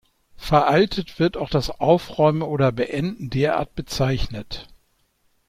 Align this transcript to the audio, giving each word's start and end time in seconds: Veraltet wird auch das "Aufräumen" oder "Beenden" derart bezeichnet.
Veraltet 0.37 1.19
wird 1.19 1.37
auch 1.37 1.51
das 1.51 1.69
"Aufräumen" 1.69 2.41
oder 2.41 2.71
"Beenden" 2.71 3.29
derart 3.29 3.75
bezeichnet. 3.75 4.67